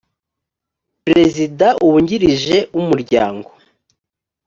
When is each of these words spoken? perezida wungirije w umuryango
perezida 1.05 1.67
wungirije 1.85 2.57
w 2.75 2.77
umuryango 2.83 3.49